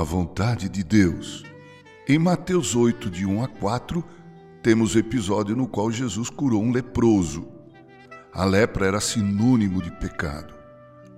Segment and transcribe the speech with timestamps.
[0.00, 1.44] a vontade de Deus.
[2.08, 4.02] Em Mateus 8, de 1 a 4,
[4.62, 7.46] temos o episódio no qual Jesus curou um leproso.
[8.32, 10.54] A lepra era sinônimo de pecado.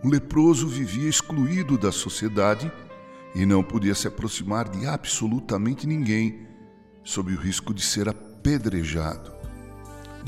[0.02, 2.72] O leproso vivia excluído da sociedade
[3.36, 6.48] e não podia se aproximar de absolutamente ninguém,
[7.04, 9.32] sob o risco de ser apedrejado.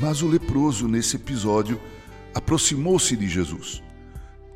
[0.00, 1.80] Mas o leproso, nesse episódio,
[2.32, 3.82] aproximou-se de Jesus.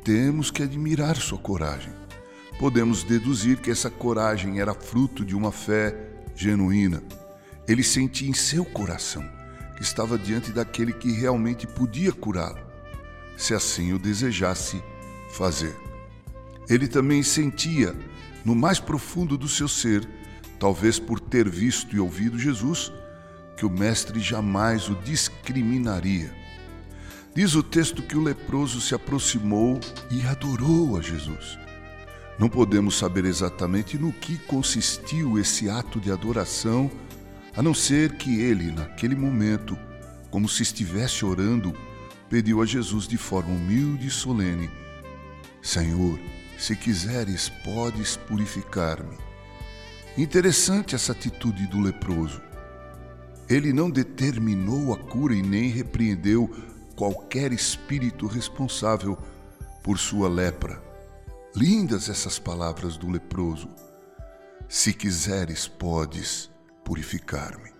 [0.05, 1.91] Temos que admirar sua coragem.
[2.59, 5.95] Podemos deduzir que essa coragem era fruto de uma fé
[6.35, 7.01] genuína.
[7.65, 9.23] Ele sentia em seu coração
[9.77, 12.59] que estava diante daquele que realmente podia curá-lo,
[13.37, 14.83] se assim o desejasse
[15.31, 15.73] fazer.
[16.69, 17.95] Ele também sentia,
[18.43, 20.05] no mais profundo do seu ser,
[20.59, 22.91] talvez por ter visto e ouvido Jesus,
[23.55, 26.35] que o Mestre jamais o discriminaria.
[27.33, 29.79] Diz o texto que o leproso se aproximou
[30.11, 31.57] e adorou a Jesus.
[32.39, 36.89] Não podemos saber exatamente no que consistiu esse ato de adoração,
[37.53, 39.77] a não ser que ele, naquele momento,
[40.31, 41.75] como se estivesse orando,
[42.29, 44.71] pediu a Jesus de forma humilde e solene:
[45.61, 46.17] Senhor,
[46.57, 49.17] se quiseres, podes purificar-me.
[50.17, 52.41] Interessante essa atitude do leproso.
[53.49, 56.49] Ele não determinou a cura e nem repreendeu
[56.95, 59.17] qualquer espírito responsável
[59.83, 60.88] por sua lepra.
[61.55, 63.69] Lindas essas palavras do leproso.
[64.67, 66.49] Se quiseres, podes
[66.85, 67.71] purificar-me.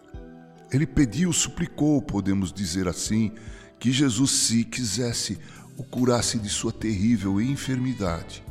[0.71, 3.31] Ele pediu, suplicou, podemos dizer assim,
[3.79, 5.39] que Jesus, se quisesse,
[5.77, 8.43] o curasse de sua terrível enfermidade.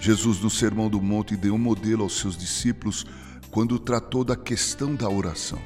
[0.00, 3.04] Jesus, no Sermão do Monte, deu um modelo aos seus discípulos
[3.50, 5.60] quando tratou da questão da oração.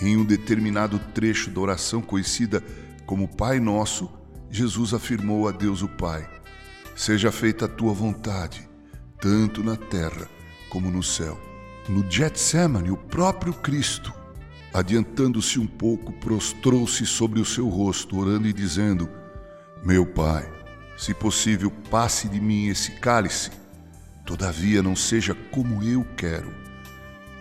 [0.00, 2.62] Em um determinado trecho da oração conhecida
[3.04, 4.08] como Pai Nosso,
[4.50, 6.28] Jesus afirmou a Deus o Pai:
[7.00, 8.68] Seja feita a tua vontade,
[9.18, 10.28] tanto na terra
[10.68, 11.40] como no céu.
[11.88, 14.12] No Getsemane, o próprio Cristo,
[14.74, 19.08] adiantando-se um pouco, prostrou-se sobre o seu rosto, orando e dizendo:
[19.82, 20.46] Meu Pai,
[20.94, 23.50] se possível, passe de mim esse cálice,
[24.26, 26.52] todavia não seja como eu quero,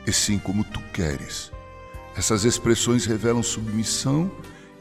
[0.08, 1.52] e sim como tu queres.
[2.16, 4.32] Essas expressões revelam submissão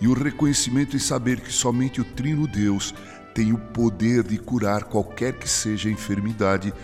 [0.00, 2.94] e o reconhecimento em saber que somente o Trino Deus
[3.38, 6.75] tem o poder de curar qualquer que seja a enfermidade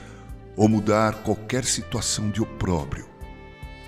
[0.54, 3.08] ou mudar qualquer situação de opróbrio.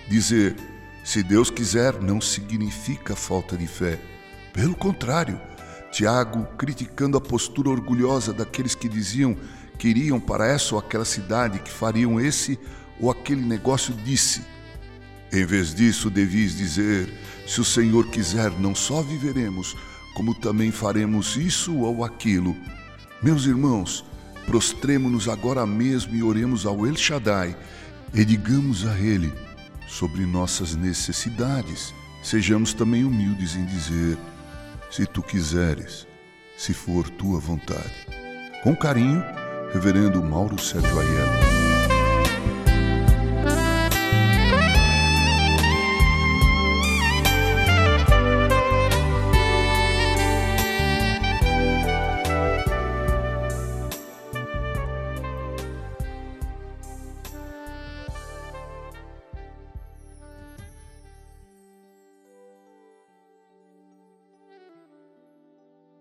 [0.08, 0.56] Dizer,
[1.04, 4.00] se Deus quiser, não significa falta de fé.
[4.52, 5.40] Pelo contrário,
[5.92, 9.36] Tiago, criticando a postura orgulhosa daqueles que diziam
[9.78, 12.58] que iriam para essa ou aquela cidade, que fariam esse
[13.00, 14.42] ou aquele negócio, disse:
[15.32, 17.14] Em vez disso, devis dizer:
[17.46, 19.76] se o Senhor quiser, não só viveremos,
[20.16, 22.56] como também faremos isso ou aquilo.
[23.22, 24.02] Meus irmãos,
[24.46, 27.54] prostremo-nos agora mesmo e oremos ao El Shaddai
[28.14, 29.30] e digamos a Ele
[29.86, 31.92] sobre nossas necessidades.
[32.22, 34.16] Sejamos também humildes em dizer:
[34.90, 36.06] se tu quiseres,
[36.56, 38.06] se for tua vontade.
[38.62, 39.22] Com carinho,
[39.74, 41.55] Reverendo Mauro Sérgio Aiello.